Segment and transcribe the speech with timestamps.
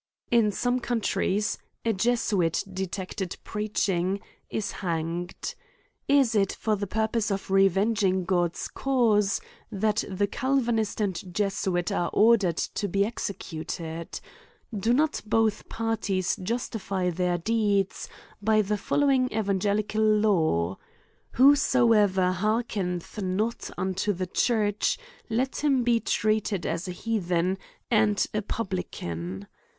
[0.31, 5.53] In some countries, a Jesuit detected preaching, is hanged.
[6.07, 9.39] Is it for the purpose of reveling God's cause,
[9.71, 14.19] that the Calvanist and Jesuit are or dered to be executed?
[14.75, 18.09] Do not both parties justi fy their deeds
[18.41, 20.79] by the following evangelical law;
[21.33, 24.97] Whosoever hearkeneth not unto the church*
[25.29, 27.59] let ib4• A COMMENTAHY ON him be treated as a heathen
[27.91, 29.45] and a publican'^.